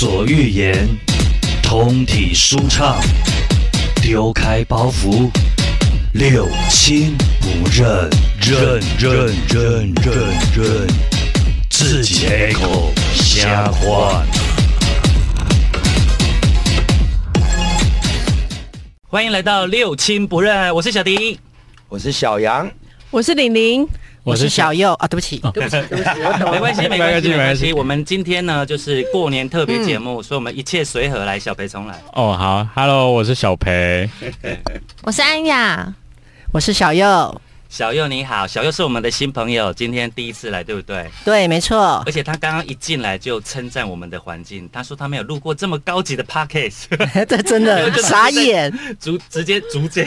[0.00, 0.88] 所欲言，
[1.60, 3.00] 通体舒畅，
[4.00, 5.28] 丢开包袱，
[6.12, 8.08] 六亲不认，
[8.40, 10.14] 认认认认
[10.54, 10.86] 认，
[11.68, 14.22] 自己开口瞎话。
[19.08, 21.40] 欢迎来到六亲不认，我是小迪。
[21.88, 22.70] 我是小杨，
[23.10, 23.88] 我是玲玲，
[24.28, 31.98] 我是小右啊，对不起，对不起，对不起，我懂 没关系，没关系，没关系我们今天呢，就是过年特别节目，所以我们一切随和来，小培重来。
[32.12, 34.08] 哦，好，Hello，我是小培，
[35.02, 35.94] 我是安雅，
[36.52, 41.08] 我是小右，小右你好，小右是我们的新朋友，今天第一次来，对不对？
[41.24, 42.02] 对，没错。
[42.04, 46.84] 而，且他刚刚一进来就称赞我们的环境，他说他没有录过这么高级的 podcast，
[47.26, 50.06] 这真的傻眼，直直接直接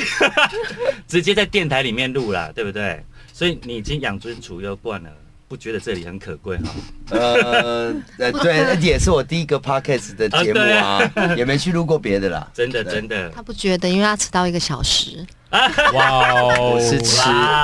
[1.07, 3.03] 直接在电台里面录了，对不对？
[3.33, 5.09] 所以你已经养尊处优惯了，
[5.47, 6.69] 不觉得这里很可贵哈？
[7.09, 11.01] 呃，呃 对，也是我第一个 podcast 的节目啊，
[11.35, 12.49] 也没去录过别的啦。
[12.53, 15.25] 真的真的他，不觉得，因为他迟到一个小时，
[15.93, 17.17] 哇哦我是迟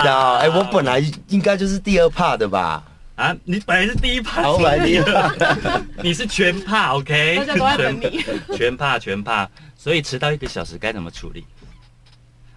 [0.03, 2.83] 到，哎，我本来应该就是第二 part 的吧？
[3.15, 5.81] 啊，你本来是第一趴，好，我来第二。
[6.03, 7.37] 你是全怕，OK？
[7.37, 11.43] 大家都在等你全全怕全怕，所以迟到一个小时该怎么处理？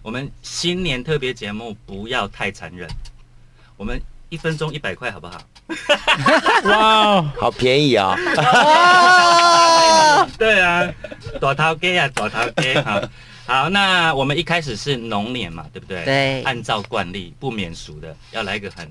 [0.02, 2.88] 我们新年特别节目不要太残忍，
[3.76, 5.38] 我们一分钟一百块好不好？
[6.64, 8.16] 哇哦， 好便宜啊！
[10.38, 10.88] 对啊，
[11.40, 13.00] 大头鸡啊，大头鸡好。
[13.46, 16.04] 好，那我们一开始是龙年嘛，对不对？
[16.04, 18.88] 对按照惯例，不免俗的要来一个很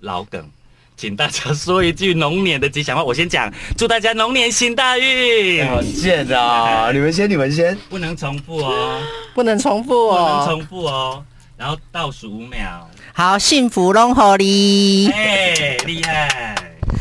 [0.00, 0.48] 老梗，
[0.96, 3.02] 请大家说一句龙年的吉祥话。
[3.02, 5.66] 我先讲，祝大家龙年行大运。
[5.66, 6.90] 好贱啊！
[6.92, 7.76] 你们先，你们先。
[7.88, 9.00] 不能重复哦，
[9.34, 11.24] 不能重复哦不能哦，重复哦。
[11.56, 16.54] 然后倒数五秒，好，幸福龙合你，哎，厉害！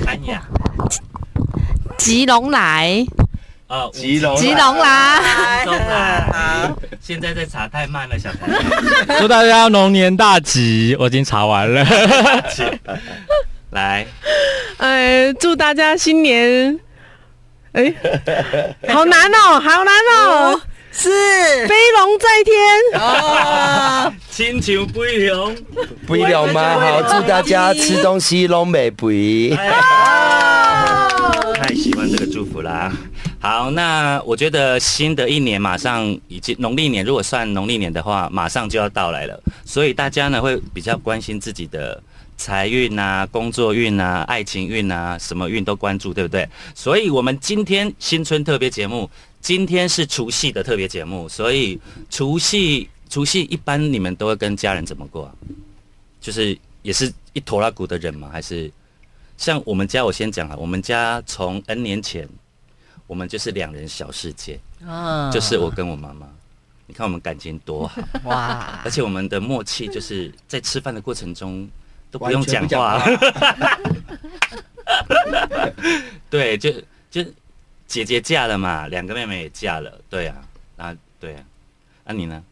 [0.05, 0.44] 安雅，
[1.98, 3.04] 吉龙来，
[3.67, 5.65] 哦，吉龙吉龙来。
[7.02, 8.60] 现在在查太慢了，小朋友。
[9.20, 11.83] 祝大家龙年大吉，我已经查完了，
[13.73, 14.06] 来，
[14.78, 16.80] 呃，祝大家新年，
[17.73, 17.94] 哎，
[18.89, 20.61] 好难哦，好难哦，
[20.92, 21.10] 是。
[21.67, 25.56] 飞龙在天，啊，亲像飞龙，
[26.06, 26.80] 不一了吗？
[26.80, 29.56] 好，祝大家吃东西拢美不一。
[31.55, 32.92] 太喜欢这个祝福啦。
[33.40, 42.02] 好，那我觉得新的一年马上已经农历年，如果算农历年的话，马上就要到来了，所以大家呢会比较关心自己的
[42.38, 46.48] 财运啊、工作运啊、爱情运啊，什么运都关注，对不对？
[46.76, 49.10] 所以我们今天新春特别节目，
[49.42, 51.80] 今天是除夕的特别节目，所以
[52.10, 55.36] 除夕除夕一般你们都会跟家人怎么过啊？
[56.20, 58.30] 就是也是一坨拉骨的人吗？
[58.32, 58.72] 还是
[59.38, 62.27] 像我们家，我先讲啊，我们家从 N 年前，
[63.08, 66.27] 我们就是两人小世界，啊就是我跟我妈妈。
[66.86, 71.67] 你看我们感情多好，哇，而且我们的默契就是在吃饭的过程中
[72.13, 73.03] 都不用讲话。
[76.29, 76.71] 对，就
[77.09, 77.23] 就
[77.87, 80.35] 姐姐嫁了嘛，两个妹妹也嫁了，对啊，
[80.77, 81.41] 那对啊，
[82.05, 82.43] 那、你呢？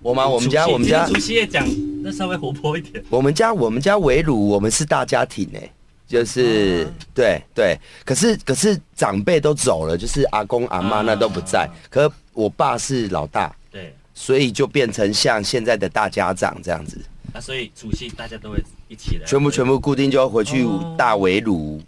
[0.00, 0.28] 我吗？
[0.28, 1.64] 我们家，我们家今天，除夕夜讲，
[2.02, 3.02] 那稍微活泼一点。
[3.08, 5.70] 我们家，我们家围炉，我们是大家庭哎、
[6.06, 17.00] 就是、对对，可是可是长辈都走了，就是阿公阿妈啊那都不在，可我爸是老大，对，所以就变成像现在的大家长这样子，
[17.32, 21.80] 啊，所以除夕大家都会一起来，全部全部固定就要回去哦大围炉，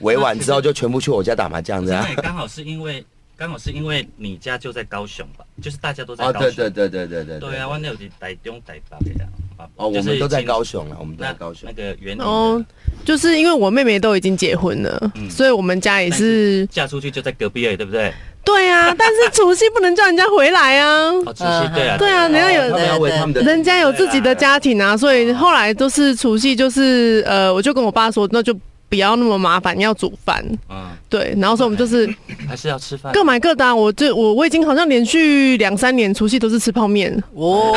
[0.00, 3.04] 围完之后就全部去我家打麻将这样刚好是因为
[3.36, 6.50] 刚好是因为你家就在高雄吧，就是大家都在哦，高雄。
[6.56, 9.24] 对对对对对对对啊，我那有在台中、台北的
[9.56, 9.68] 啊。
[9.76, 11.72] 哦，我们都在高雄了，我们都那在高雄那。
[11.72, 12.64] 个原理哦，
[13.04, 18.12] 就是因为我妹妹都已经结婚了，嗯所以我们家也是，嫁出去就在隔壁而已，对不对？
[18.48, 28.54] 对啊，但是除夕不能叫人家回来啊， 哦，除夕对啊，对啊，人家有他们要为他们的人家有自己的家庭啊，所以后来都是除夕，就是呃，我就跟我爸说，那就
[28.88, 30.42] 不要那么麻烦，要煮饭。
[30.70, 32.08] 嗯，对，然后所以我们就是
[32.48, 33.12] 还是要吃饭。
[33.12, 37.76] 各买各的啊、我这我我已经好像连续两三年除夕都是吃泡面，哦，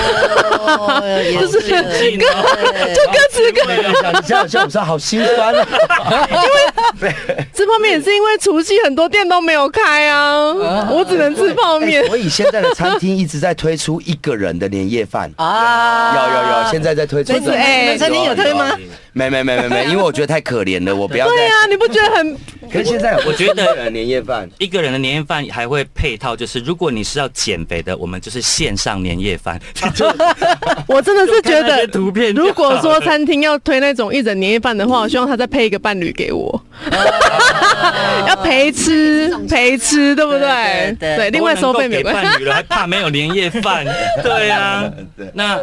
[1.40, 1.82] 就是吃各
[3.66, 5.68] 对对对，你这样像我说好心酸啊！
[7.02, 7.16] 因为
[7.54, 10.54] 吃泡面也是因为除夕很多店都没有开啊，
[10.92, 12.08] 我只能吃泡面哎。
[12.08, 17.34] 所以现在的餐厅一直在推出一个人的年夜饭，啊有有有，现在在推出。
[17.52, 18.78] 哎餐厅有推吗？
[19.14, 21.36] 没没没没没，因为我觉得太可怜了，我不要再。
[21.36, 22.38] 对啊，你不觉得很？
[22.72, 29.60] 可是现在我觉得年夜饭，一个人的年夜饭还会配套，就是如果你是要减肥的，我们就是线上年夜饭。
[30.88, 36.64] 我真的是觉得，图片如果说餐厅要推那种一整年夜饭的话，我希望他再配一个伴侣给我。
[38.28, 41.30] 要陪吃陪吃，对不对对？
[41.32, 42.22] 另外收费没给关系。
[42.24, 43.86] 伴侣了，还怕没有年夜饭？
[44.24, 44.90] 对啊，
[45.34, 45.60] 那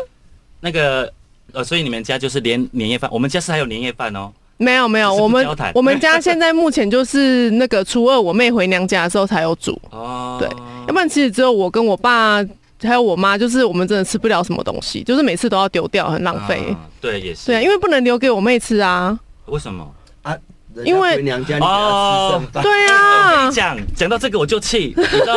[0.60, 1.10] 那个
[1.52, 4.30] 呃，所以你们家就是连年夜饭，我们家是还有年夜饭哦。
[4.58, 10.48] 没有没有，我们我们家现在目前就是那个初二我妹回娘家的时候才有煮，哦，对
[10.86, 12.44] 要不然其实只有我跟我爸
[12.82, 16.56] 还有我妈，就是我们真的吃不了什么东西，就是每次都要丢掉，很浪费。
[16.70, 17.46] 啊对，也是。
[17.46, 19.18] 对啊，因为不能留给我妹吃啊。
[19.46, 19.88] 为什么？
[20.22, 20.36] 啊，
[20.84, 25.34] 因为回娘家你给他吃剩饭， 对啊我跟啊你，讲，讲到这个我就气，你知道，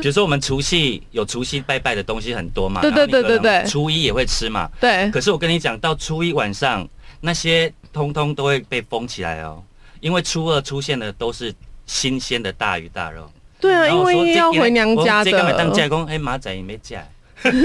[0.00, 4.68] 比如说我们除夕有除夕拜拜的东西很多嘛，对对对对对初一也会吃嘛。
[4.80, 6.86] 对可是我跟你讲，到初一晚上
[7.20, 9.62] 那些通通都会被封起来哦，
[10.00, 11.54] 因为初二出现的都是
[11.86, 13.30] 新鲜的大鱼大肉。
[13.60, 15.74] 对啊，因为要回娘家这个买当的。
[15.74, 17.06] 嫁公，哎，马仔也没嫁，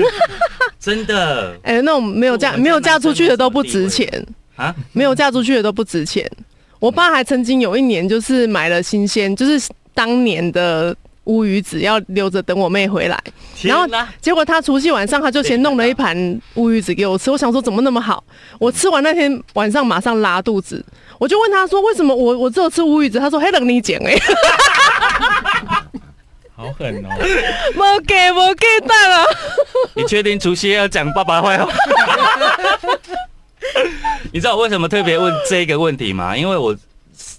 [0.80, 4.28] 真的 哎，那种没有嫁没有嫁出去的都不值钱，
[4.58, 6.30] 啊，没有嫁出去的都不值钱。
[6.80, 10.96] 我爸还曾经有一年就是买了新鲜，就是当年的
[11.26, 13.22] 乌鱼子要留着等我妹回来，
[13.64, 13.86] 然后
[14.22, 18.24] 结果他除夕晚上他就先弄了一盘乌鱼子给我吃，我想说怎么那么好？
[18.60, 20.84] 我吃完那天晚上马上拉肚子，
[21.20, 23.20] 我就问他说为什么我我只有吃乌鱼子？
[23.20, 24.16] 他说黑冷你捡哎，
[26.56, 27.10] 好狠哦！
[27.76, 29.26] 没给没给蛋啊。
[29.94, 31.70] 你确定除夕要讲爸爸坏话？
[34.32, 36.38] 你知道我为什么特别问这个问题吗？
[36.38, 36.74] 因为我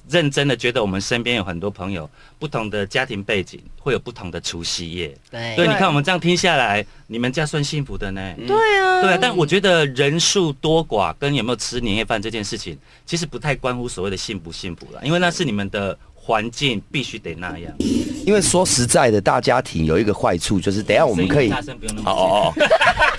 [0.08, 2.08] 认真的觉得我们身边有很多朋友，
[2.38, 5.16] 不同的家庭背景会有不同的除夕夜。
[5.30, 8.34] 对对，你看我们这样听下来，你们家算幸福的呢。
[8.46, 17.72] 对啊，对啊，但我觉得人数多寡跟有没有吃年夜饭这件事情，其实不太关乎所谓的幸不幸福了，因为那是你们的环境必须得那样。
[18.26, 22.66] 因为说实在的，大家庭有一个坏处，就是等一下我们可以大声不用那么哦哦哦。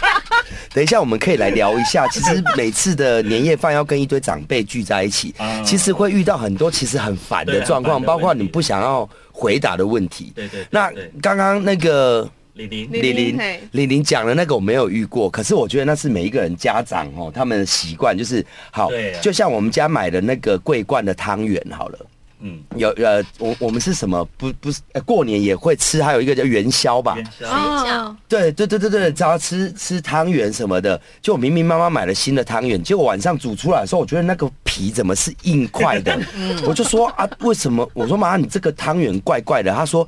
[0.73, 2.05] 等一下，我们可以来聊一下。
[2.09, 10.33] 其实每次的年夜饭要跟一堆长辈聚在一起，啊其实会遇到很多其实很烦的状况，包括你不想要回答的问题。
[10.35, 21.99] 对对对那对刚刚那个李玲，李李玲嘿，李玲讲的那个我没有遇过，可是我觉得那是每一个人家长哦，他们的习惯就是好对啊，就像我们家买的那个桂冠的汤圆好了。
[22.39, 24.23] 嗯，有呃，我我们是什么？
[24.37, 27.15] 不不是、呃过年也会吃，还有一个叫元宵吧。
[27.15, 36.19] 元宵啊，对对对对对，只要吃吃汤圆什么的，就我明明妈妈买了新的汤圆，结果晚上煮出来的时候，我觉得那个皮怎么是硬块的？
[36.67, 37.89] 我就说啊，为什么？
[37.93, 39.73] 我说妈，你这个汤圆怪怪的。
[39.73, 40.07] 他说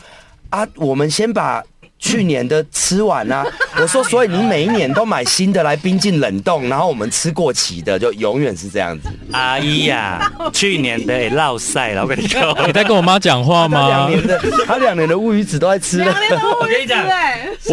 [0.49, 1.63] 啊，我们先把。
[1.99, 3.45] 去年的吃完啊，
[3.77, 9.09] 我说，所以你每一年都买新的来冰进冷冻，然后我们吃过期的，就永远是这样子。
[9.33, 12.57] 阿姨呀、去年的也落晒了，我跟你说。
[12.65, 14.09] 你在跟我妈讲话吗两？
[14.09, 16.05] 年的，他两年的乌鱼子都在吃了。
[16.61, 17.05] 我跟你讲，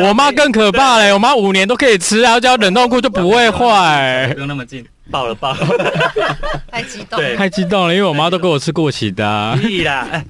[0.04, 4.40] 我妈更可怕嘞，我妈五年都可以吃啊，只要冷冻库就不会坏不。
[4.40, 5.54] 用那么近，爆了爆。
[6.70, 7.36] 太激动了。
[7.36, 9.56] 太激动了，因为我妈都给我吃过期的、啊。
[9.62, 10.24] 可以啦，哎，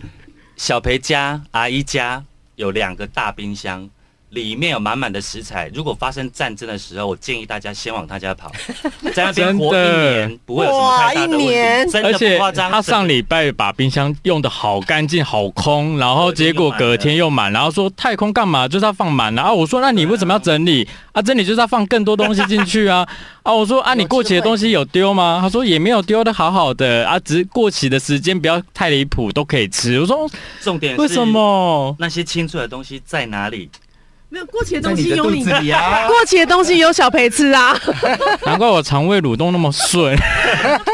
[0.56, 2.22] 小培家、阿姨家
[2.56, 3.88] 有两个大冰箱。
[4.36, 8.52] 里面有满满的食材，如果发生战争的时候，我建议大家先往他家跑，
[9.14, 11.92] 在那边活一年，不会有什么太大的问哇一年题。
[11.92, 12.70] 真的而且不夸张。
[12.70, 18.68] 他上礼拜把冰箱用的好干净、好空，然后结果隔天又满，然后说太空干嘛？
[18.68, 19.34] 就是要放满。
[19.34, 20.86] 然后我说那你为什么要整理？
[21.12, 23.08] 啊，整理就是要放更多东西进去啊。
[23.42, 25.38] 啊，我说啊，你过期的东西有丢吗？
[25.40, 29.98] 他说也没有丢的好好的啊，只是过期的时间不要太离谱，都可以吃。
[29.98, 30.28] 我说
[30.60, 31.96] 重点是为什么？
[31.98, 33.70] 那些清出来的东西在哪里？
[34.28, 36.06] 没有过期的在东西有你你的肚子里啊！
[36.08, 37.78] 过期的东西有小培吃啊。
[38.44, 40.16] 难怪我肠胃蠕动那么顺。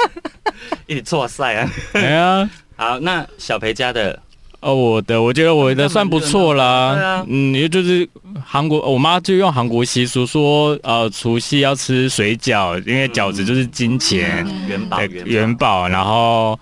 [0.87, 1.71] 一起错赛啊！
[1.95, 2.51] 哎呀。
[2.77, 4.19] 好，那小培家的
[4.61, 6.65] 哦，我的，我觉得我的算不错啦。
[6.65, 8.09] 啊嗯，也就是
[8.45, 16.59] 韩国，我妈就用韩国习俗说，呃，除夕要吃水饺，因为饺子就是金钱、元宝元元宝，然后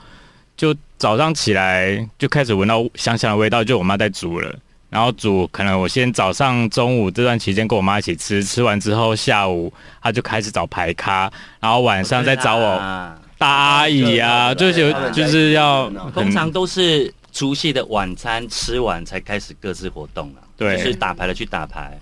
[0.56, 4.54] 就早上起来就开始闻到香香的味道，就我妈在煮了。
[4.90, 13.16] 然后煮，可能我先早上、中午这段期间跟我妈一起吃，吃完之后下午她就开始找排咖，然后晚上再找我啊。
[13.38, 20.42] 大阿姨啊，就是就是要通常都是除夕的晚餐吃完才开始各自活动了。
[20.58, 20.76] 对。
[20.76, 21.98] 就是打牌的去打牌，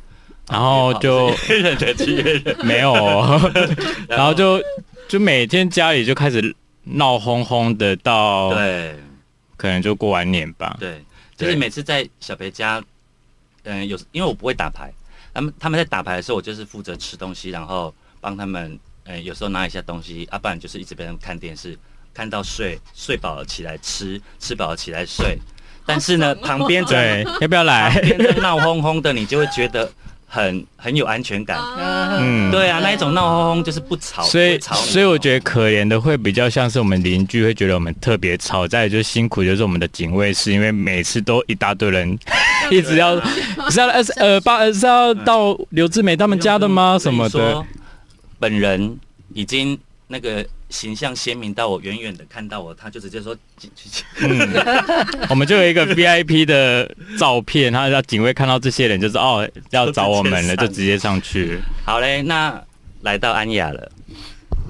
[0.50, 2.92] 然后就约人的去约人，没有。
[2.92, 3.52] 哦，
[4.08, 4.60] 然后就
[5.06, 8.96] 就每天家里就开始闹哄哄的，到对。
[9.56, 10.76] 可能就过完年吧。
[10.78, 11.04] 对，
[11.38, 12.82] 就是每次在小培家，
[13.62, 14.92] 嗯、有因为我不会打牌，
[15.32, 21.78] 他们他们在打牌的时候，我就是负责吃东西，然后帮他们，嗯、有时候拿一下东西，啊，不然就是一直被他们看电视，
[22.12, 25.38] 看到睡，睡饱了起来吃，吃饱了起来睡。
[25.86, 27.94] 但是呢，旁边 对，要不要来？
[28.42, 29.90] 闹哄哄的，你就会觉得
[30.28, 31.58] 很很有安全感。
[32.20, 42.18] 嗯，对啊，那一种闹哄哄就是不吵，所以吵所以我觉得可怜的会比较像是我们邻居会觉得我们特别吵，再就是辛苦就是我们的警卫室，因为每次都一大堆人
[42.70, 43.18] 一直要
[43.70, 46.98] 是要呃是呃爸呃是要到刘志美他们家的吗？
[47.00, 47.64] 什么的？
[48.38, 48.98] 本人
[49.34, 54.04] 已经那个形象鲜明到我远远的看到我，他就直接说进去。
[55.30, 61.58] 我们就有一个 VIP 的照片，他让警卫看到这些人，就是哦要找我们了， 就直接上去。
[61.84, 62.62] 好嘞，那
[63.02, 63.90] 来到安雅了，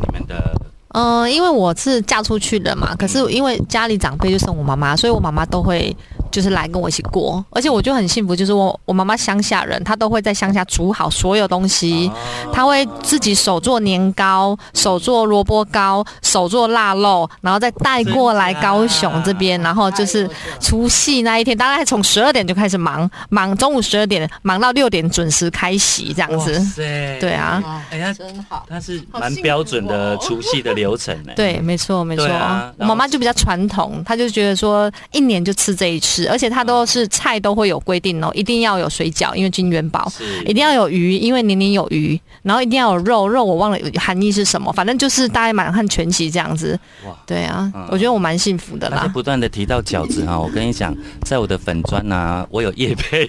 [0.00, 0.54] 你们的
[0.92, 5.94] 嗯、因为我是嫁出去的嘛，可是因为家里长辈就剩我妈妈，所以我妈妈都会
[6.30, 12.10] 就是来跟我一起过，而且我就很幸福，就是我我妈妈乡下人，她都会在乡下煮好所有东西，
[12.52, 20.28] 她会自己手做年糕、手做萝卜糕、手做腊肉，然后再带过来高雄这边，然后就是
[20.60, 26.58] 除夕那一天，大概从十二点就开始忙，忙中午十二点忙到六点准时开席这样哇子。
[26.60, 28.66] 塞，对啊，哎呀，真好。
[28.68, 31.32] 它是蛮标准的哦除夕的流程呢。
[31.36, 32.26] 对，没错，没错。
[32.26, 40.10] 啊我妈妈就比较传统，她就觉得说一年就吃这一次，而且它都是菜都会有规定哦，一定要有水饺，因为金元宝。
[40.46, 46.78] 一定要有鱼，因为年年有余，然后一定要有肉，肉我忘了含义是什么，反正就是大家满汉全席这样子。
[47.06, 47.14] 哇。
[47.26, 49.08] 对啊，嗯我觉得我蛮幸福的啦。
[49.12, 50.96] 不断的提到饺子哈，我跟你讲，
[51.26, 53.26] 在我的粉砖呐、我有叶配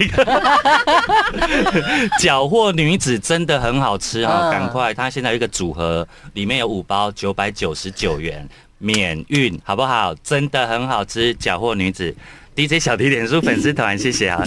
[2.20, 10.16] 缴获女子真的很好吃哈，嗯赶快，它现在有一个组合，里面有五包，九百九十九元免运，好不好？
[10.24, 12.16] 真的很好吃，饺货女子。
[12.56, 14.44] DJ 小提点书粉丝团， 谢谢啊！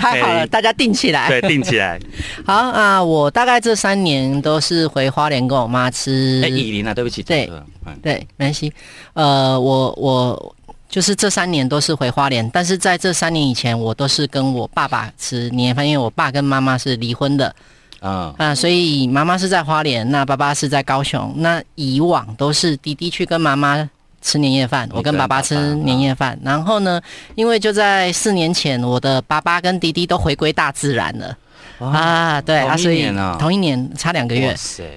[0.00, 1.28] 太好了， 哎大家定起来。
[1.28, 1.98] 对，定起来。
[2.46, 6.40] 好啊，我大概这三年都是回花莲跟我妈吃。
[6.42, 7.50] 哎，以琳啊，对不起，对
[8.02, 8.72] 对，没关系。
[9.12, 10.56] 呃，我我
[10.88, 17.54] 就是这三年都是回花莲，但是在这三年以前，我都是跟我爸爸吃年夜饭，因为我爸跟妈妈是离婚的
[18.00, 21.34] 嗯，啊、所以妈妈是在花莲，那爸爸是在高雄。
[21.36, 23.88] 那以往都是弟弟去跟妈妈。
[24.20, 26.38] 吃年夜饭，我跟爸爸吃年夜饭。
[26.42, 27.00] 然后呢，
[27.34, 31.36] 因为就在四年前，我的爸爸跟弟弟都回归大自然了。
[31.78, 33.08] 啊，对啊，所以
[33.38, 34.52] 同一年差两个月。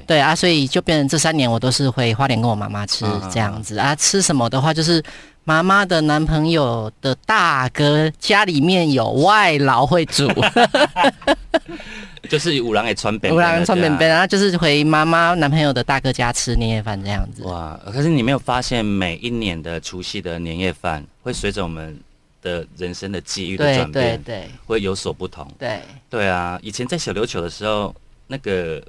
[0.07, 3.77] 对啊，所以就变成这三年我都是回花莲跟我妈妈吃这样子。
[3.77, 3.95] 啊。
[3.95, 5.03] 吃什么的话，就是
[5.43, 10.27] 妈妈的男朋友的大哥家里面有外劳会煮，
[12.31, 17.43] 就是五郎也穿本，我两个穿便便，然后就是回妈妈男朋友的大哥家吃年夜饭这样子。
[17.43, 17.77] 哇！
[17.87, 21.99] 可是你没有发现，每一年的除夕的年夜饭会随着我们
[22.41, 25.45] 的人生的际遇的转变，对对会有所不同。
[25.59, 27.93] 对，对啊，以前在小琉球的时候，
[28.27, 28.81] 那个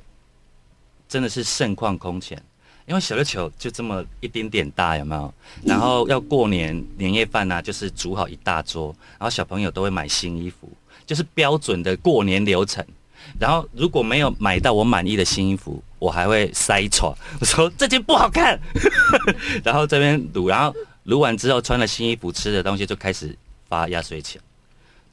[1.08, 2.40] 真的是盛况空前，
[2.86, 5.34] 因为小琉球就这么一丁点大，有没有？
[5.64, 10.70] 然后要过年年夜饭呢、啊，就是煮好一大桌，然后小朋友都会买新衣服，
[11.04, 12.86] 就是标准的过年流程。
[13.38, 18.58] 然后如果没有买到我满意的新衣服，我还会塞错，我 说这件不好看，
[19.64, 20.74] 然后这边撸，然后
[21.04, 23.36] 撸完之后穿了新衣服，吃的东西就开始
[23.68, 24.40] 发压岁钱。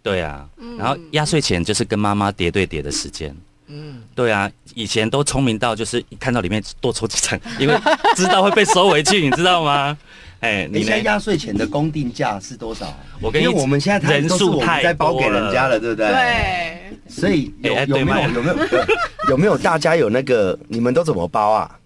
[0.02, 0.48] 对啊，
[0.78, 3.36] 然后压岁钱就是跟妈妈叠对叠的时间。
[3.68, 7.80] 嗯，对啊，以前都聪明到就是一看到里面多抽几张，因为
[8.16, 9.96] 知道会被收回去，你知道吗？
[10.42, 11.00] 哎，你呢你现在？
[11.00, 12.98] 压岁钱的公定价是多少？
[13.22, 16.08] 我跟你因为我们现在人数太在包给多了人家了，对不对？。
[16.08, 18.86] 对，所以有有没有有没有有
[19.30, 21.80] 有没有大家有那个你们都怎么包啊？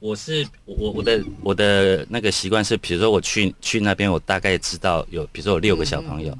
[0.00, 6.36] 我是我我的我的那个习惯是，比如说我去去那边，我大概知道有，比如说有六个小朋友，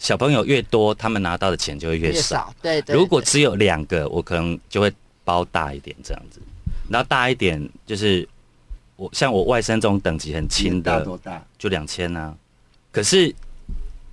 [0.00, 2.96] 小朋友越多，他们拿到的钱就会越少。，对对。
[2.96, 6.40] 如果只有两个，我可能就会包大一点这样子，
[6.90, 8.28] 然后大一点就是
[8.96, 11.42] 我像我外甥这种等级很轻的，大多大？
[11.58, 12.34] 就两千啊。
[12.92, 13.34] 可是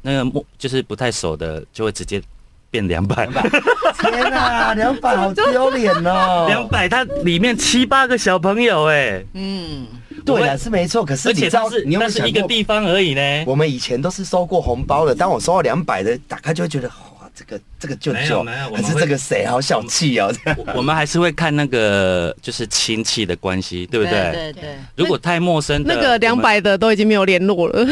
[0.01, 2.21] 那个木就是不太熟的，就会直接
[2.69, 3.27] 变两百。
[4.01, 6.45] 天啊，两百好 丢脸哦！
[6.47, 9.85] 两百，它里面七八个小朋友哎，嗯，
[10.25, 11.05] 对啊，是没错。
[11.05, 13.43] 可是而你且它是你有没那是一个地方而已呢。
[13.45, 17.10] 我们以前都是收过红包的，当我收到两百的，打开就会觉得哇，
[17.41, 20.31] 这个这个舅没有舅还是这个谁好小气哦。
[20.57, 24.31] 我我们还是会看那个就是亲戚的关系，对不对？
[24.31, 24.75] 对对。
[24.95, 27.85] 如果太陌生的，那个两百的都已经没有联络了。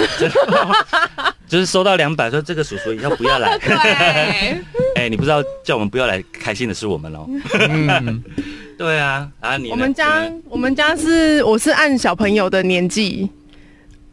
[1.47, 3.57] 就是收到两百，说这个叔叔以后不要来。
[3.57, 4.61] 对，
[4.95, 7.25] 哎、你不知道叫我们不要来，开心的是我们哦。
[7.57, 8.23] 嗯，
[8.77, 13.27] 对啊，啊你我们家我们家是我是按小朋友的年纪，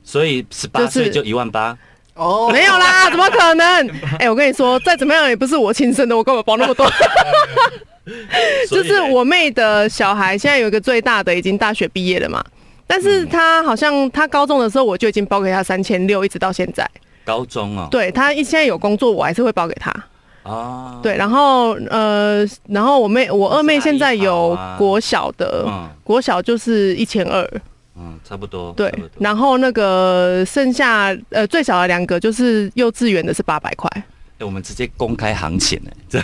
[0.03, 1.77] 所以十八岁就一万八，
[2.17, 3.91] 哦没有啦，怎么可能？
[4.19, 6.87] 哎、我跟你说，再怎么样也不是我亲生的，我根本包那么多。
[8.71, 12.43] 就是我妹的小孩，现在有一个最大的已经大学毕业了嘛，
[12.87, 16.89] 但是嗯他好像他高中的时候我就已经包给他三千六，一直到现在。
[17.25, 19.93] 高中哦，对他一现在有工作，我还是会包给他。
[20.45, 27.45] 哦，对，然后呃，然后我妹我二妹现在有国小的，嗯国小就是一千二，
[27.99, 33.89] 嗯，差不多，对然后那个剩下呃最小的两个就是幼稚园的是八百块，
[34.39, 35.91] 欸我们直接公开行情呢。
[36.09, 36.21] 这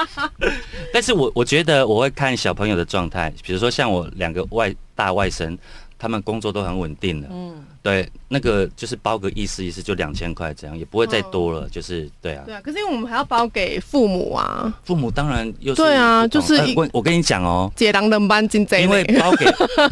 [0.92, 5.56] 但是我我觉得我会看小朋友的状态，比如说像我两个外大外甥，
[6.04, 12.42] 他们工作都很稳定的，嗯，对，那个就是包个意思意思就两千块这样，也不会再多了，就是对啊。
[12.44, 19.46] 对啊，可是因为我们还要包给父母啊，父母当然又是对啊就是呃我我跟你讲哦，解囊人班进这一因为，包给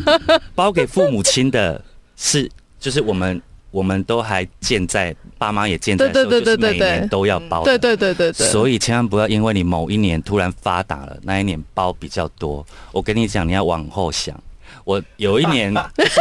[0.54, 1.82] 包给父母亲的
[2.14, 2.46] 是，
[2.78, 3.40] 就是我们
[3.70, 7.78] 我们都还健在，爸妈也健在的时候，对对对就是每对对年都要包的。
[7.78, 12.64] 对对对对对，所以千万不要因为你某一年突然发达了，那一年包比较多。
[12.92, 14.38] 我跟你讲，你要往后想。
[14.84, 16.20] 我有一年 就是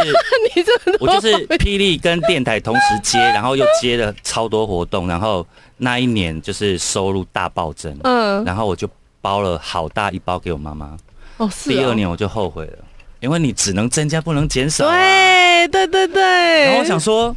[0.54, 8.88] 你这我就是霹雳跟电台同时接， 然后又接了超多活动，然后那一年就是收入大暴增，嗯然后我就
[9.20, 10.96] 包了好大一包给我妈妈。
[11.38, 12.78] 哦是哦第二年我就后悔了，
[13.20, 14.94] 因为你只能增加不能减少、啊。
[14.94, 17.34] 对对对对，然后我想说，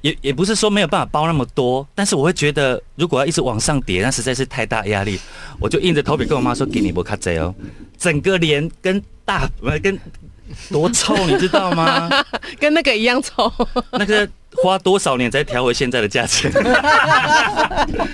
[0.00, 5.18] 也也不是说没有办法包那么多，但是我会觉得，如果要一直往上叠，那实在是太大压力。
[5.60, 7.54] 我就硬着头皮跟我妈说：“给你不卡贼哦，
[7.96, 9.98] 整个脸跟大呃跟
[10.70, 12.08] 多臭，你知道吗？
[12.58, 13.52] 跟那个一样臭，
[13.92, 14.28] 那个
[14.62, 16.50] 花多少年才调回现在的价钱？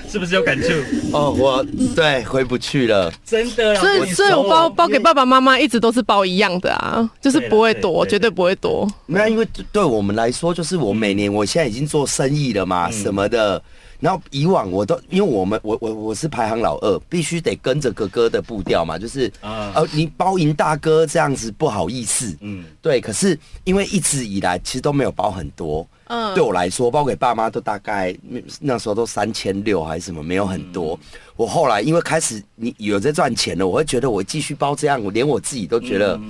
[0.09, 0.69] 是不是有感触？
[1.13, 1.65] 哦，我
[1.95, 3.13] 对回不去了。
[3.25, 8.89] 真的啦，所以所以我包包给爸爸妈妈一直都是包一样的啊，就是不会多，对对对绝对不会多。
[9.07, 13.63] 没有，因为对我们来说，就是我每年我现在已经做生意了嘛，什么的。
[14.05, 19.73] 然后以往我都因为我们我我我是排行老二，必须得跟着哥哥的步调嘛，就是啊。
[19.75, 23.01] 呃你包赢大哥这样子不好意思，嗯，对。
[23.01, 26.35] 可是因为一直以来其实都没有包很多，嗯。
[26.35, 28.15] 对我来说包给爸妈都大概
[28.61, 31.01] 那时候都三千六还是什么，没有很多。
[31.35, 36.21] 我后来因为开始你有在赚钱了，我会觉得我继续包这样，我连我自己都觉得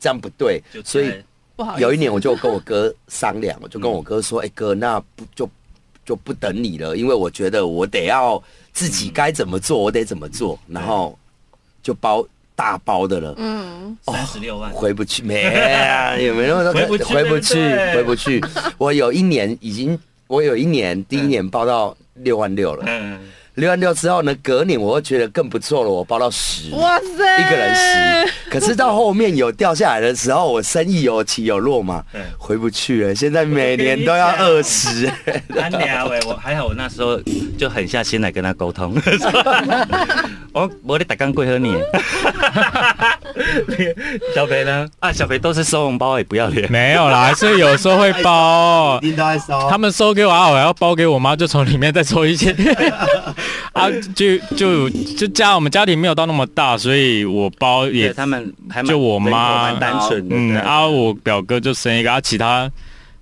[0.00, 1.14] 这样不对，就所以
[1.54, 5.48] 不好意思，有一年我就跟我哥商量，我就跟我哥说：“哎、哥，那不就
[6.12, 11.18] 就不等你了，因为我觉得我得要自己该怎么做，我得怎么做，然后
[11.82, 12.22] 就包
[12.54, 17.56] 大包的了，嗯，三十六万，回不去，没啊，有没有那么 回不去回不去
[17.94, 18.44] 回不去。
[18.76, 23.18] 我有一年已经，我有一年第一年包到六万六了，嗯，
[23.56, 26.70] 六万六之后呢，隔年我会觉得更不错了，我包到十。
[26.74, 33.14] 哇塞，一个人十，可是到后面有掉下来的时候，我生意有起有落嘛嗯，回不去了。
[33.14, 35.06] 现在每年都要二十，
[35.60, 37.20] 安娘喂，我还好，我那时候
[37.58, 38.94] 就狠下心来跟他沟通。
[40.54, 41.74] 我我得打刚贵和你，
[44.34, 44.86] 小肥呢？
[45.00, 46.70] 啊，小肥都是收红包也不要脸。
[46.70, 48.98] 没有啦， 所以有时候会包。
[49.00, 52.54] 定都在收他们收给我啊，我要包给我妈，就从里面再抽一些。
[53.72, 60.36] 啊，就就就家我们家庭没有到那么大，所以我包也他们还蛮就我妈蛮单纯的。
[60.36, 62.70] 嗯啊，我表哥就生一个，啊，其他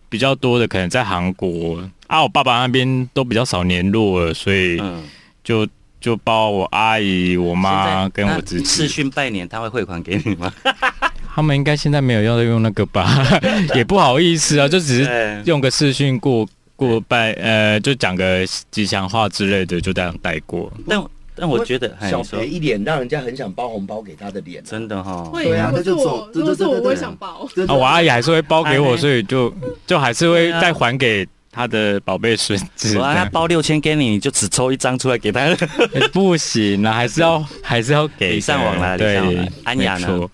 [0.08, 5.04] 比较多的可能在韩国啊，我爸爸那边都比较少联络了，所以嗯，
[5.44, 5.66] 就
[6.00, 10.52] 就包我阿姨、我妈跟我自己视子，讯拜年他会汇款给你吗？
[11.32, 13.08] 他们应该现在没有要用那个吧，
[13.76, 16.46] 也不好意思啊，就只是用个视讯过
[16.88, 20.72] 过拜，呃，就讲个吉祥话之类的，就这样带过。
[20.88, 21.02] 但
[21.36, 22.38] 但我觉得，哎小你说。
[22.38, 27.48] 肥一脸让人家很想包红包给他的脸，真的哈，会对啊如果是我这就走如果是我，会想包。
[27.68, 29.52] 啊，我阿姨还是会包给我，哎所以就
[29.86, 32.96] 就还是会再还给他的宝贝孙子。
[32.98, 35.40] 我让他包六千给你，你就只抽一张出来给他。
[35.40, 38.34] 欸不行啊，还是要还是要给的。
[38.36, 40.28] 礼尚往来礼尚往来对，安雅呢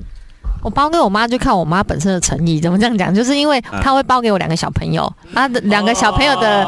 [0.67, 3.15] 我包给我妈就看我妈本身的诚意，怎么这样讲？
[3.15, 6.67] 就是因为她会包给我两个小朋友，啊，两个小朋友的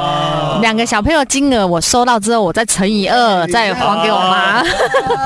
[0.61, 4.63] 两个小朋友金额我收到之后，我再乘以二，再还给我妈。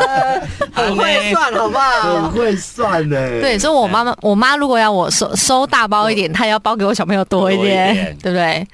[0.72, 2.14] 很会算，好不好？
[2.14, 3.16] 很会算呢。
[3.42, 8.66] 对，所以我妈妈我妈如果要我收收大包一点，她也要包给我小朋友多一点点，对不对？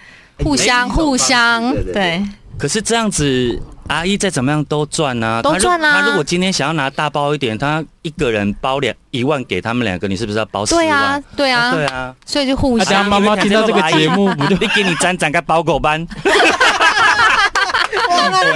[0.45, 2.25] 互相互相对。
[2.57, 10.85] 可是这样子，阿姨再怎么样都赚啊，都赚啊他如他如果今天想要拿大包一点，他一个人包两一万给他们两个，你是不是要包十万？
[10.85, 12.15] 对啊，对啊，对啊。
[12.25, 13.05] 所以就互相。
[13.07, 16.23] 妈妈听到这个节目不就 你给你攒攒个包狗班，对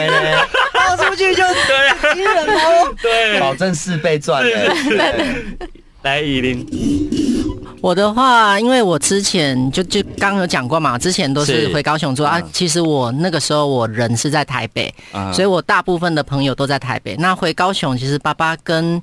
[0.09, 0.37] 嘞，
[0.73, 4.51] 包出去就 对啊，惊人包，对，保证四倍赚的。
[4.51, 5.47] 对
[6.03, 6.67] 来依林，
[7.83, 12.49] 我的话，因为我之前就就刚有讲过嘛，之前都是是回高雄住啊嗯。
[12.53, 17.17] 其实我那个时候我人是在台北，啊所以我大部分的朋友都在台北。
[17.17, 19.03] 那回高雄，其实爸爸跟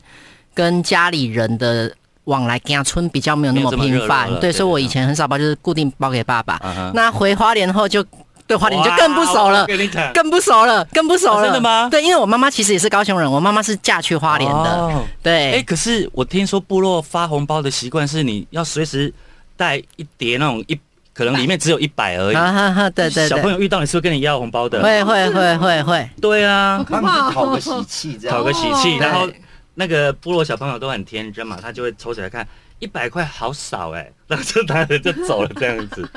[0.54, 6.58] 跟家里人的往来家村比较没有那么频繁，对，所以我以前很少包，就是固定包给爸爸。
[6.94, 8.02] 那回花莲后就
[8.50, 9.68] 对花莲就更不熟了哇我。
[9.68, 11.42] 跟你讲，更不熟了，更不熟了。
[11.42, 14.76] 啊真的吗对，因为我妈妈其实也是高雄人，我妈妈是嫁去花莲的。
[14.76, 19.14] 哦对，哎、可是我听说部落发红包的习惯是你要随时
[19.56, 20.78] 带一叠那种一，
[21.14, 22.36] 可能里面只有一百而已。
[22.36, 24.82] 哈哈哈，对对对，小朋友遇到你是会跟你要红包的。
[24.82, 29.30] 会会会会会，对啊，他们是讨个喜气，这样讨个喜气，哦然后
[29.76, 32.48] 那个部落小朋友都很天真嘛，他就会抽起来看，
[32.80, 36.10] 一百块好少哎、然后就拿着就走了这样子。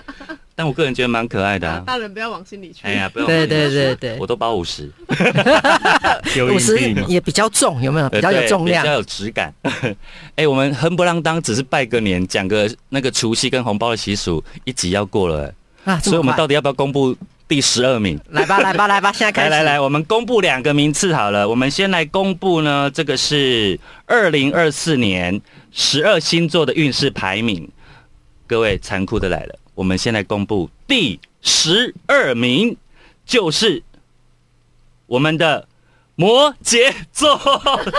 [0.54, 1.82] 但我个人觉得蛮可爱的、啊。
[1.86, 2.80] 大人不要往心里去。
[2.82, 4.90] 哎呀，不用，对对对对我，都包五十，
[6.54, 6.78] 五十。
[7.08, 8.08] 也比较重，有没有？
[8.10, 8.94] 比较有重量比较。
[8.94, 9.52] 有质感。
[10.36, 15.52] 哎、我们横不浪当只是拜个年，讲个那个除夕跟红包的习俗，一集要过了、
[16.02, 17.16] 所以我们到底要不要公布
[17.48, 18.20] 第十二名？
[18.30, 19.50] 来吧来吧来吧，现在开始。
[19.50, 21.48] 来来来，我们公布两个名次好了。
[21.48, 25.40] 我们先来公布呢，这个是二零二四年
[25.72, 27.68] 十二星座的运势排名。
[28.46, 32.76] 各位，残酷的来了，我们先来公布第十二名，
[33.24, 33.82] 就是
[35.06, 35.66] 我们的
[36.14, 37.40] 摩羯座。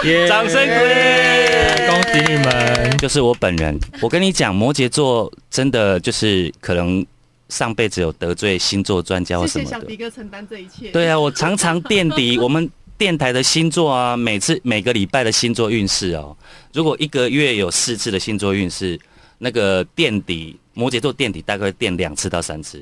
[0.04, 2.98] 耶掌声鼓励恭喜你们！
[3.00, 3.78] 就是我本人。
[4.02, 7.04] 我跟你讲，摩羯座真的就是可能
[7.50, 9.98] 上辈子有得罪星座专家或什么的谢谢小迪。
[9.98, 10.92] 哥承担这一切。
[10.92, 12.70] 对啊，我常常垫底 我们
[13.04, 16.34] 电台的星座啊，每次每个礼拜的星座运势哦。
[16.72, 18.98] 如果一个月有四次的星座运势，
[19.40, 22.82] 那个垫底摩羯座垫底大概垫两次到三次。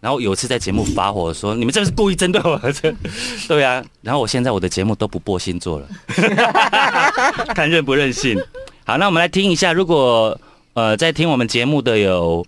[0.00, 2.92] 然后有一次在节目发火说：“你们这是故意针对我。”这
[3.46, 3.80] 对啊。
[4.02, 5.88] 然后我现在我的节目都不播星座了，
[7.54, 8.36] 看任不任性。
[8.84, 10.36] 好，那我们来听一下，如果
[10.72, 12.44] 呃在听我们节目的有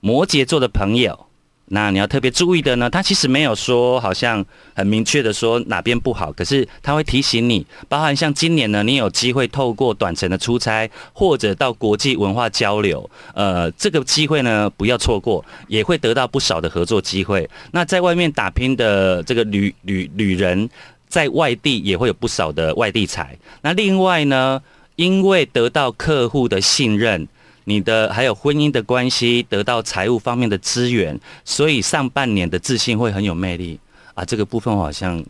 [0.00, 1.28] 摩羯座的朋友，
[1.72, 17.48] 那你要特别注意的呢，他其实没有说好像很明确的说哪边不好，可是他会提醒你，包含像今年呢，你有机会透过短程的出差或者到国际文化交流，呃，这个机会呢不要错过，也会得到不少的合作机会。
[17.70, 20.68] 那在外面打拼的这个旅旅旅人，
[21.08, 23.38] 在外地也会有不少的外地财。
[23.62, 24.60] 那另外呢，
[24.96, 27.28] 因为得到客户的信任。
[27.64, 33.78] 你的还有婚姻的关系，得到财务方面的资源，所以上半年的自信会很有魅力
[34.14, 34.24] 啊。
[34.24, 35.24] 这个部分我好像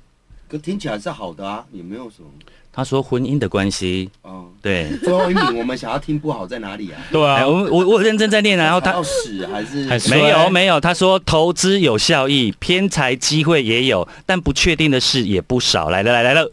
[0.49, 2.29] 可听起来是好的啊，也没有什么。
[2.73, 7.01] 他说婚姻的关系，嗯，对，最后一名我们想要听不好在哪里啊？
[7.01, 15.91] 哎，对啊，我我我认真在念啊，然后他要屎还是还是没有没有，他说投资有效益，偏财机会也有，但不确定的事也不少。
[15.91, 16.51] 来了来了来了，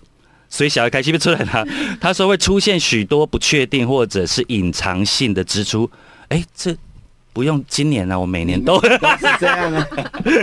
[0.50, 1.66] 所以小孩开心不出来了。
[2.00, 5.90] 他说会出现许多不确定或者是隐藏性的支出。
[6.30, 6.76] 哎，这
[7.38, 9.88] 不用今年啊，我每年都都是这样啊？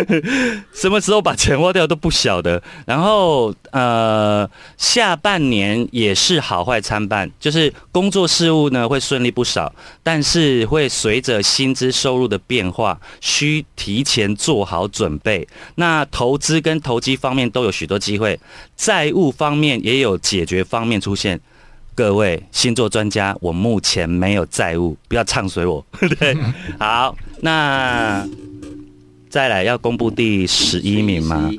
[0.72, 2.62] 什么时候把钱花掉都不晓得。
[2.86, 15.48] 然后呃，下半年也是好坏参半，就是工作事务呢会顺利不少，但是会随着薪资收入的变化，需提前做好准备。
[15.74, 18.38] 那投资跟投机方面都有许多机会，
[18.76, 21.40] 债务方面也有解决方面出现。
[21.94, 25.84] 各位星座专家，我目前没有债务，不要唱衰我。
[26.18, 26.36] 对，
[26.78, 28.26] 好，那
[29.30, 31.50] 再来要公布第十一名吗？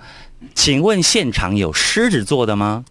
[0.54, 2.84] 请问现场有狮子座的吗？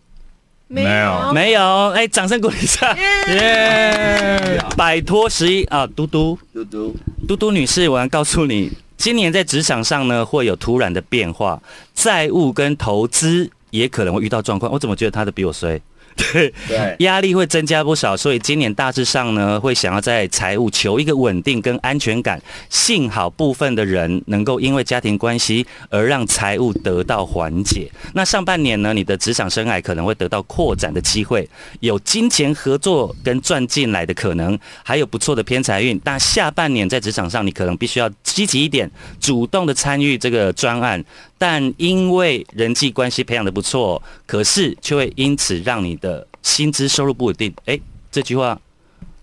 [0.67, 2.97] 没没有没有，哎，掌声鼓励一下。
[3.29, 4.59] 耶！
[4.77, 6.97] 摆脱十一啊，嘟嘟嘟嘟，
[7.29, 11.63] 嘟嘟女士，我要告诉你，今年在职场上呢会有突然的变化，
[11.95, 14.73] 债务跟投资也可能会遇到状况。
[14.73, 15.79] 我怎么觉得他的比我衰？
[16.33, 22.41] 对，对，压力会增加不少，所以今年大致上呢，会想要在财务求一个稳定跟安全感。
[22.71, 27.91] 幸好部分的人能够因为家庭关系而让财务得到缓解。
[28.13, 31.49] 那上半年呢，你的职场生涯可能会得到扩展的机会，
[31.81, 36.01] 有金钱合作跟赚进来的可能，还有不错的偏财运。
[36.05, 38.89] 但下半年在职场上，你可能必须要积极一点，
[39.21, 41.05] 主动的参与这个专案。
[41.39, 47.53] 但因为人际关系培养的不错，可是却会因此让你的薪资收入不稳定。
[47.67, 48.61] 诶，这句话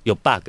[0.03, 0.47] 有 bug。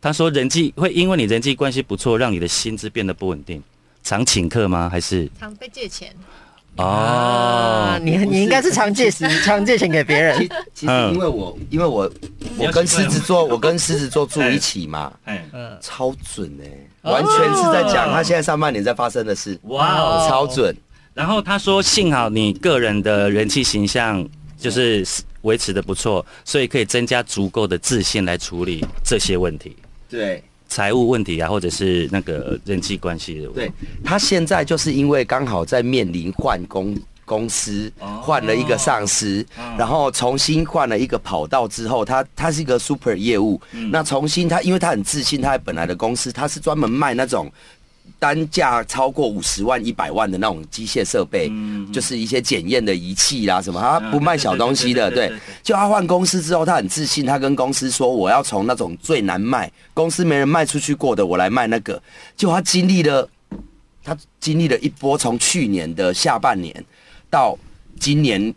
[0.00, 3.62] 他说人际会因为你人际关系不错，让你的薪资变得不稳定。
[4.04, 4.88] 常请客吗？
[4.88, 6.14] 还是常被借钱，
[6.76, 8.00] 哦啊，？
[8.02, 10.48] 你你应该是常借常借钱给别人其。
[10.72, 12.10] 其实因为我因为我
[12.56, 16.66] 我跟狮子座，我跟狮子座住一起嘛，嗯，超准哎，
[17.10, 20.26] 完全是在讲他现在上半年在发生的事，哇哦！
[20.28, 20.74] 超准。
[21.14, 24.24] 然后他说，幸好你个人的人气形象
[24.56, 25.04] 就是
[25.42, 29.76] 维持的不错，所以可以增加足够的自信来处理这些问题。
[30.08, 33.72] 对财务问题啊，或者是那个人际关系的问题。
[33.80, 36.94] 对，他现在就是因为刚好在面临换公
[37.28, 39.44] 公司，换了一个上司，
[39.76, 43.60] 然后重新换了一个跑道之后，他他是一个 super 业务，
[43.92, 47.52] 那重新他因为他很自信，他在本来的公司他是专门卖那种。
[48.18, 55.08] 单价超过五十万、一百万的那种机械设备，嗯就是一些检验的仪器啦什么，他不卖小东西的。
[55.08, 55.30] 对，
[55.62, 62.02] 就他换公司之后，他很自信，他跟公司说我要从那种最难卖、公司没人卖出去过的，我来卖那个。
[62.36, 63.28] 就他经历了，
[64.02, 66.74] 他经历了一波，从去年的下半年
[67.30, 67.58] 到
[67.98, 68.54] 今年。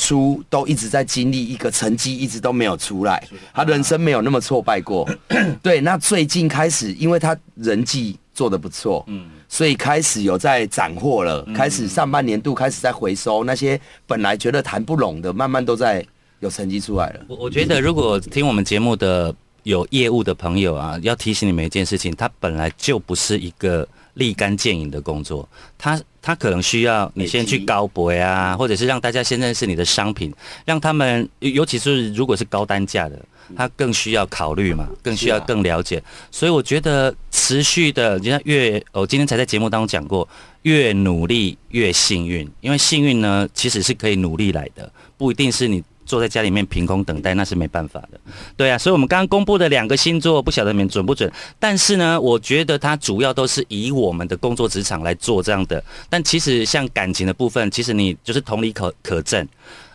[0.00, 3.20] 初都一直在经历一个成绩一直都没有出来，
[3.52, 5.04] 他人生没有那么挫败过。
[5.60, 16.06] 对，那最近开始，因为他人际做的不错，嗯，所以开始有在斩获了，开始上半年度开始在回收那些本来觉得谈不拢的，慢慢都在
[16.38, 17.20] 有成绩出来了。
[17.26, 30.30] 我我觉得，如果听我们节目的有业务的朋友啊，要提醒你们一件事情，他本来就不是一个立竿见影的工作，它它可能需要你先去高博啊，或者是让大家先认识你的商品，
[30.66, 33.18] 让他们，尤尤其是如果是高单价的，
[33.56, 36.02] 他更需要考虑嘛，更需要更了解。
[36.30, 40.28] 所以我觉得持续的，你看越，我今天才在节目当中讲过，
[40.64, 45.82] 越努力越幸运，因为幸运呢其实是可以努力来的，不一定是你。
[46.08, 48.18] 坐在家里面凭空等待，那是没办法的。
[48.56, 51.30] 对啊，所以我们刚刚公布的两个星座，不晓得你们准不准？
[51.60, 55.84] 但是呢，我觉得它主要都是以我们的工作职场来做这样的。
[56.08, 59.46] 但其实像感情的部分，其实你就是同理可可证，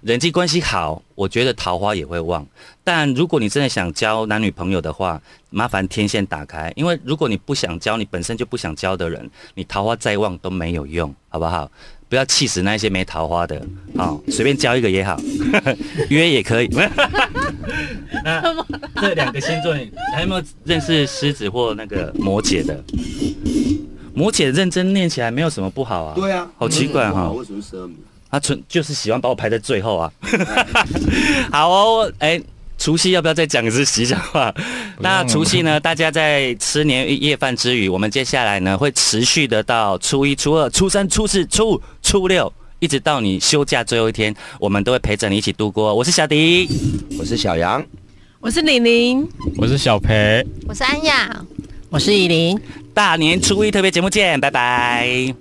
[0.04, 2.46] 人际关系好，我觉得桃花也会旺。
[2.84, 11.72] 但如果你真的想交男女朋友的话，麻烦天线打开，因为如果你不想交，你本身就不想交的人，你桃花再旺都没有用，好不好？
[12.10, 15.18] 不要气死那些没桃花的，好，随便交一个也好，
[16.10, 16.70] 约也可以。
[18.26, 18.54] 那
[19.02, 22.84] 这两个星座，你还有没有认识狮子或那个摩羯的？
[24.14, 26.14] 摩羯认真念起来没有什么不好啊。
[26.14, 27.96] 对啊，好奇怪哈、为什么十二名？
[28.34, 30.12] 他纯就是喜欢把我排在最后啊。
[31.54, 32.42] 好哦，哎、
[32.80, 34.52] 除夕要不要再讲一次吉祥话？
[34.98, 35.80] 那除夕呢？
[35.80, 45.94] 大家在吃年夜饭之余，我们接下来呢会持续的到初一、初二、初三、初四、初五、初六，一直到你休假最后一天，我们都会陪着你一起度过。
[45.94, 46.68] 我是小迪，
[47.20, 47.86] 我是小杨。
[48.40, 49.30] 我是李玲。
[49.58, 50.44] 我是小培。
[50.68, 51.46] 我是安雅。
[51.92, 52.60] 我是依林。
[52.96, 55.36] 大年初一特别节目见，拜拜。